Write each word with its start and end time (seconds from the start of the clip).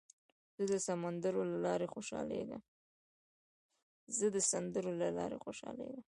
زه 4.17 4.27
د 4.33 4.43
سندرو 4.49 4.91
له 5.01 5.07
لارې 5.17 5.37
خوشحالېږم. 5.45 6.03